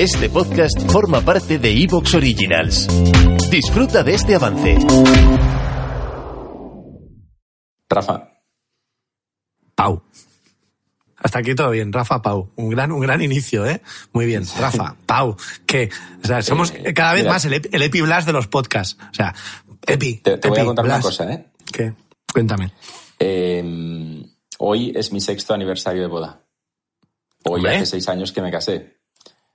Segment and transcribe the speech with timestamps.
[0.00, 2.88] Este podcast forma parte de Evox Originals.
[3.50, 4.78] Disfruta de este avance.
[7.88, 8.30] Rafa.
[9.74, 10.02] Pau.
[11.16, 12.50] Hasta aquí todo bien, Rafa Pau.
[12.56, 13.82] Un gran, un gran inicio, ¿eh?
[14.12, 15.36] Muy bien, Rafa, Pau.
[15.66, 15.90] Que,
[16.24, 17.34] o sea, somos Eh, cada vez mira.
[17.34, 18.96] más el, Epi- el Epi Blas de los podcasts.
[19.10, 19.34] O sea,
[19.86, 20.14] Epi.
[20.16, 21.46] Te, te voy a contar una cosa, ¿eh?
[21.72, 21.92] ¿Qué?
[22.32, 22.72] Cuéntame.
[23.18, 24.24] Eh,
[24.62, 26.42] Hoy es mi sexto aniversario de boda.
[27.44, 27.76] Hoy Hombre.
[27.76, 28.99] hace seis años que me casé.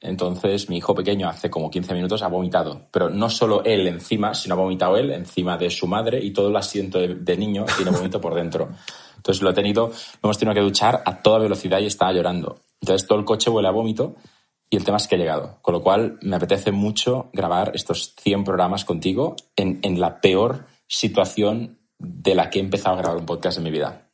[0.00, 2.88] Entonces, mi hijo pequeño hace como 15 minutos ha vomitado.
[2.90, 6.48] Pero no solo él encima, sino ha vomitado él encima de su madre y todo
[6.48, 8.68] el asiento de, de niño tiene vómito por dentro.
[9.16, 12.60] Entonces, lo he tenido, lo hemos tenido que duchar a toda velocidad y estaba llorando.
[12.80, 14.16] Entonces, todo el coche huele a vómito
[14.68, 15.58] y el tema es que he llegado.
[15.62, 20.66] Con lo cual, me apetece mucho grabar estos 100 programas contigo en, en la peor
[20.86, 24.05] situación de la que he empezado a grabar un podcast en mi vida.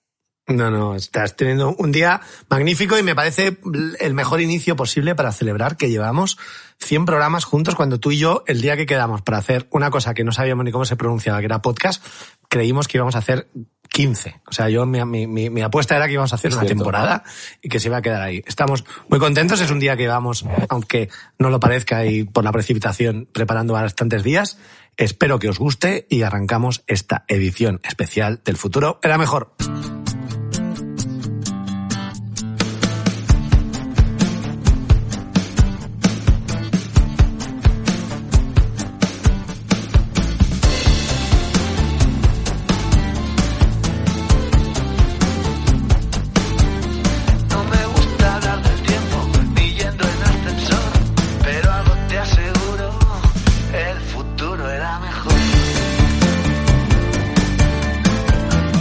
[0.48, 3.58] No, no, estás teniendo un día magnífico y me parece
[4.00, 6.36] el mejor inicio posible para celebrar que llevamos
[6.80, 10.14] 100 programas juntos cuando tú y yo, el día que quedamos para hacer una cosa
[10.14, 12.04] que no sabíamos ni cómo se pronunciaba, que era podcast,
[12.48, 13.48] creímos que íbamos a hacer
[13.88, 14.40] 15.
[14.48, 16.76] O sea, yo mi, mi- apuesta era que íbamos a hacer Es una cierto.
[16.82, 17.22] temporada
[17.62, 18.42] y que se iba a quedar ahí.
[18.44, 22.50] Estamos muy contentos, es un día que vamos, aunque no lo parezca y por la
[22.50, 24.58] precipitación, preparando bastantes días.
[24.96, 28.98] Espero que os guste y arrancamos esta edición especial del futuro.
[29.04, 29.54] Era mejor.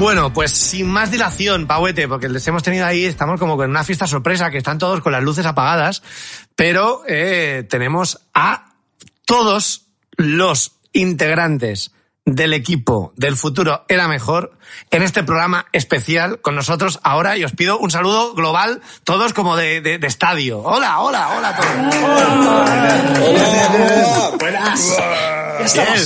[0.01, 3.83] Bueno, pues sin más dilación, Pauete, porque les hemos tenido ahí, estamos como con una
[3.83, 6.01] fiesta sorpresa, que están todos con las luces apagadas,
[6.55, 8.73] pero eh, tenemos a
[9.25, 11.91] todos los integrantes
[12.25, 14.57] del equipo del futuro era mejor
[14.89, 19.55] en este programa especial con nosotros ahora y os pido un saludo global todos como
[19.55, 20.59] de, de- estadio.
[20.61, 21.67] Hola hola hola a todos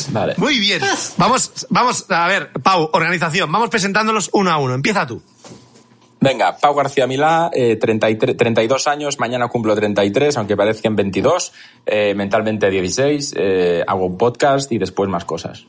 [0.09, 0.33] Vale.
[0.37, 0.81] Muy bien.
[1.17, 4.73] Vamos, vamos, a ver, Pau, organización, vamos presentándolos uno a uno.
[4.73, 5.21] Empieza tú.
[6.19, 11.53] Venga, Pau García Milá, eh, 33 32 años, mañana cumplo 33, aunque parezcan 22,
[11.85, 15.67] eh, mentalmente 16, eh, hago un podcast y después más cosas.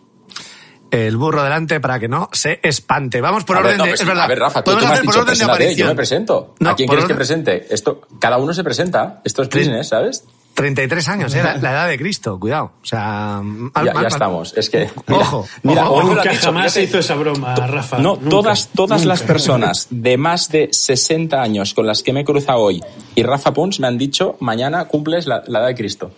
[0.90, 3.20] El burro delante para que no se espante.
[3.20, 3.90] Vamos por A ver, orden no, de.
[3.90, 4.24] pues, es verdad.
[4.24, 5.76] a ver, Rafa, tú, me has hacer por dicho, orden de aparición.
[5.76, 6.54] yo me presento.
[6.60, 7.66] No, ¿A quién quieres que presente?
[7.70, 9.20] Esto, cada uno se presenta.
[9.24, 10.24] Esto es business, ¿sabes?
[10.56, 11.42] 33 años, ¿eh?
[11.42, 12.72] La, la edad de Cristo, cuidado.
[12.82, 13.40] O sea.
[13.42, 14.54] mal- Ya, mal- ya mal- estamos.
[14.56, 14.90] Es que.
[15.08, 16.08] Ojo, mira, ojo, ojo.
[16.14, 17.98] Nunca dicho, jamás se hizo esa broma, Rafa.
[17.98, 19.08] No, Nunca, todas, todas nunca.
[19.08, 22.82] las personas de más de 60 años con las que me he cruzado hoy
[23.14, 26.10] y Rafa Pons me han dicho mañana cumples la, la edad de Cristo.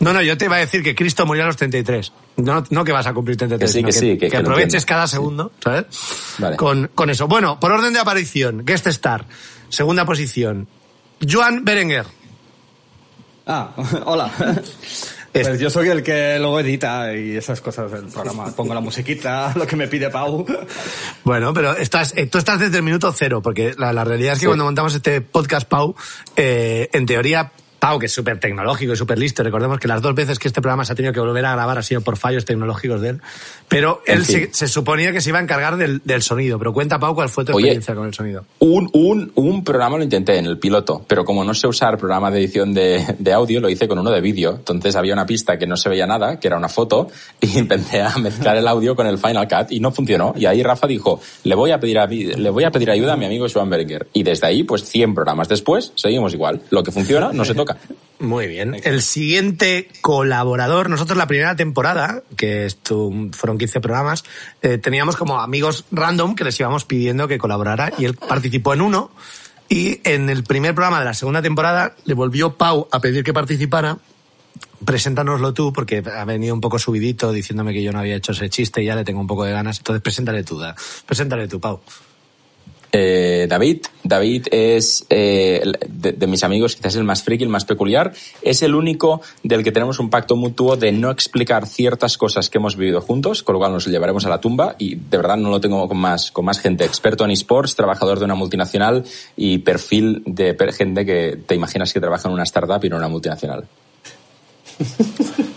[0.00, 2.12] No, no, yo te iba a decir que Cristo murió a los 33.
[2.38, 3.70] No, no que vas a cumplir 33.
[3.70, 5.84] Que sí, que sí, que- que aproveches cada segundo, ¿sabes?
[6.38, 6.56] Vale.
[6.56, 7.28] Con, con eso.
[7.28, 9.26] Bueno, por orden de aparición, guest star,
[9.68, 10.66] segunda posición.
[11.26, 12.06] Joan Berenguer.
[13.46, 13.70] Ah,
[14.06, 14.30] hola.
[15.32, 18.46] Es- Pues yo soy el que luego edita y esas cosas del programa.
[18.56, 20.46] Pongo la musiquita, lo que me pide Pau.
[21.24, 24.38] Bueno, pero estás, eh, tú estás desde el minuto cero, porque la, la realidad es
[24.38, 24.46] que Sí.
[24.46, 25.94] cuando montamos este podcast, Pau,
[26.36, 27.52] eh, en teoría,
[27.86, 30.60] Pau, que es súper tecnológico y súper listo, recordemos que las dos veces que este
[30.60, 33.20] programa se ha tenido que volver a grabar ha sido por fallos tecnológicos de él,
[33.68, 34.48] pero En él fin.
[34.52, 36.58] se, se suponía que se iba a encargar del, del sonido.
[36.58, 37.66] Pero cuenta, Pau, cuál fue tu Oye.
[37.66, 38.44] experiencia con el sonido.
[38.58, 42.30] Un, un, un programa lo intenté en el piloto, pero como no sé usar programa
[42.32, 44.54] de edición de, de audio, lo hice con uno de vídeo.
[44.56, 47.06] Entonces había una pista que no se veía nada, que era una foto,
[47.40, 50.34] y empecé a mezclar el audio con el Final Cut y no funcionó.
[50.36, 53.16] Y ahí Rafa dijo, le voy a pedir, a, le voy a pedir ayuda a
[53.16, 54.08] mi amigo Berenguer.
[54.12, 56.62] Y desde ahí, pues 100 programas después, seguimos igual.
[56.70, 57.75] Lo que funciona, no se toca.
[58.18, 58.80] Muy bien.
[58.82, 64.24] El siguiente colaborador, nosotros la primera temporada, que esto fueron 15 programas,
[64.62, 68.80] eh, teníamos como amigos random que les íbamos pidiendo que colaborara y él participó en
[68.80, 69.10] uno
[69.68, 73.34] y en el primer programa de la segunda temporada le volvió Pau a pedir que
[73.34, 73.98] participara.
[74.84, 78.48] Preséntanoslo tú, porque ha venido un poco subidito diciéndome que yo no había hecho ese
[78.48, 79.78] chiste y ya le tengo un poco de ganas.
[79.78, 80.74] Entonces, preséntale tú, da.
[81.06, 81.80] Preséntale tú, Pau.
[82.92, 88.12] Eh, David, David es eh, de, mis amigos quizás el más friki, el más peculiar.
[88.42, 92.58] Es el único del que tenemos un pacto mutuo de no explicar ciertas cosas que
[92.58, 95.50] hemos vivido juntos, con lo cual nos llevaremos a la tumba y de verdad no
[95.50, 96.84] lo tengo con más, con más gente.
[96.84, 99.04] Experto en esports, trabajador de una multinacional
[99.36, 103.02] y perfil de gente que te imaginas que trabaja en una startup y no en
[103.02, 103.64] una multinacional.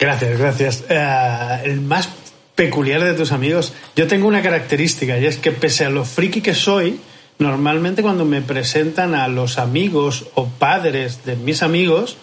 [0.00, 0.84] Gracias, gracias.
[0.88, 2.08] Uh, el más
[2.60, 3.72] peculiar de tus amigos.
[3.96, 7.00] Yo tengo una característica y es que pese a lo friki que soy,
[7.38, 12.18] normalmente cuando me presentan a los amigos o padres de mis amigos,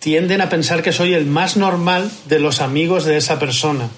[0.00, 3.88] tienden a pensar que soy el más normal de los amigos de esa persona.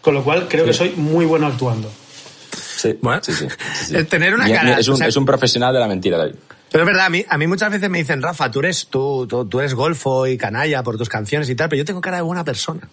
[0.00, 1.90] Con lo cual creo que soy muy bueno actuando.
[2.76, 3.48] Sí, bueno, sí, sí,
[3.86, 4.78] sí Tener una cara.
[4.78, 6.36] Es un, o sea, es un, profesional de la mentira, David.
[6.70, 9.26] Pero es verdad, a mí, a mí muchas veces me dicen, Rafa, tú eres, tú,
[9.28, 12.18] tú, tú eres golfo y canalla por tus canciones y tal, pero yo tengo cara
[12.18, 12.88] de buena persona.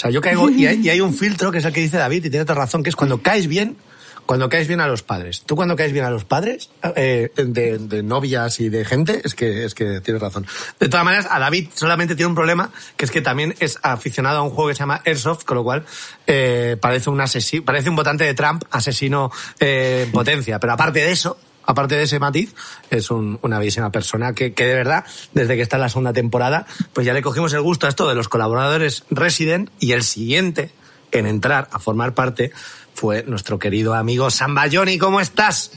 [0.00, 2.24] Sea, yo caigo y hay, y hay, un filtro que es el que dice David
[2.24, 3.76] y tiene otra razón, que es cuando caes bien,
[4.24, 5.42] cuando caes bien a los padres.
[5.44, 9.34] Tú cuando caes bien a los padres eh, de, de, novias y de gente, es
[9.34, 10.46] que, es que tienes razón.
[10.78, 14.38] De todas maneras, a David solamente tiene un problema, que es que también es aficionado
[14.38, 15.84] a un juego que se llama Airsoft, con lo cual
[16.26, 20.58] eh, parece un asesino, parece un votante de Trump, asesino eh, en potencia.
[20.58, 22.54] Pero aparte de eso, aparte de ese matiz,
[22.90, 26.12] es un, una bellísima persona que, que, de verdad, desde que está en la segunda
[26.12, 30.02] temporada, pues ya le cogimos el gusto a esto de los colaboradores resident y el
[30.02, 30.72] siguiente
[31.12, 32.52] en entrar a formar parte
[32.94, 34.98] fue nuestro querido amigo Samba Johnny.
[34.98, 35.72] ¿Cómo estás?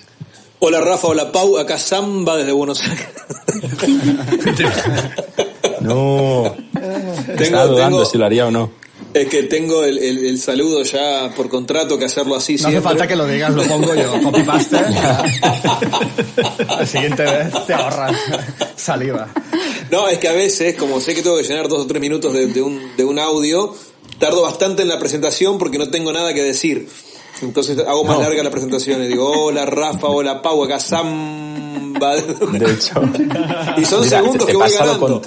[0.59, 3.09] Hola Rafa, hola Pau, acá Samba desde Buenos Aires.
[5.81, 6.55] no.
[6.73, 8.09] Tengo, Estaba dudando tengo...
[8.09, 8.71] si lo haría o no.
[9.13, 12.77] Es que tengo el, el, el, saludo ya por contrato que hacerlo así no siempre.
[12.79, 14.11] hace falta que lo digas, lo pongo yo.
[14.23, 14.77] Copy paste.
[16.67, 18.17] La siguiente vez te ahorras
[18.75, 19.27] saliva.
[19.91, 22.33] No, es que a veces, como sé que tengo que llenar dos o tres minutos
[22.33, 23.75] de, de, un, de un audio,
[24.17, 26.87] tardo bastante en la presentación porque no tengo nada que decir.
[27.41, 28.23] Entonces hago más no.
[28.23, 32.15] larga la presentación y digo, hola Rafa, hola Pau, acá Samba.
[32.15, 33.01] De hecho.
[33.77, 35.21] Y son Mira, segundos te, te que voy ganando.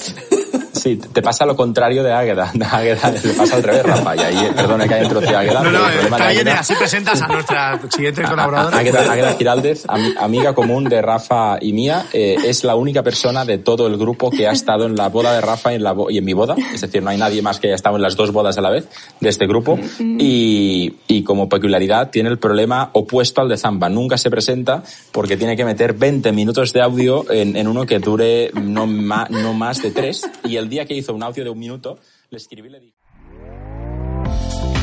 [0.77, 2.53] Sí, te pasa lo contrario de Águeda.
[2.71, 4.17] Águeda le pasa al revés, Rafa.
[4.17, 5.63] Y ahí, perdona que haya introducido Águeda.
[5.63, 8.79] No, no, eh, Águeda, así presentas a nuestra siguiente colaboradora.
[8.79, 13.45] Águeda, Águeda Giraldez, am, amiga común de Rafa y mía, eh, es la única persona
[13.45, 15.95] de todo el grupo que ha estado en la boda de Rafa y en, la
[16.11, 16.55] y en mi boda.
[16.75, 18.71] Es decir, no hay nadie más que haya estado en las dos bodas a la
[18.71, 18.89] vez
[19.21, 19.79] de este grupo.
[19.99, 23.89] Y, y como peculiaridad tiene el problema opuesto al de Zamba.
[23.89, 24.83] Nunca se presenta
[25.13, 29.27] porque tiene que meter 20 minutos de audio en, en uno que dure no, ma,
[29.31, 30.29] no más de tres.
[30.45, 31.99] Y el día que hizo un audio de un minuto,
[32.29, 32.69] le escribí.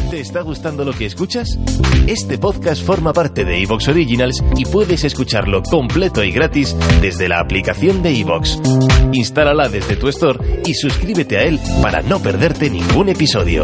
[0.09, 1.57] ¿Te está gustando lo que escuchas?
[2.07, 7.39] Este podcast forma parte de Evox Originals y puedes escucharlo completo y gratis desde la
[7.39, 8.61] aplicación de Evox.
[9.11, 13.63] Instálala desde tu store y suscríbete a él para no perderte ningún episodio.